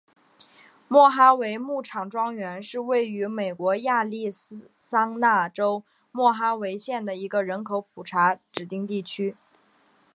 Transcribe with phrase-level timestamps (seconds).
[0.87, 9.37] 莫哈维牧场庄园是位于美国亚利桑那州莫哈维县的一个人口普查指定地区。